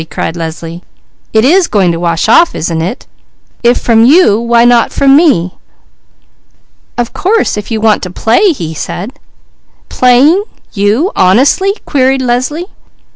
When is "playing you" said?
9.89-11.11